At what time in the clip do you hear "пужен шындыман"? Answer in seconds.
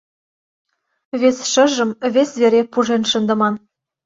2.71-3.55